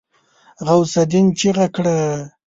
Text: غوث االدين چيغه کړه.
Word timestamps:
غوث 0.67 0.93
االدين 1.01 1.25
چيغه 1.39 1.67
کړه. 1.75 1.97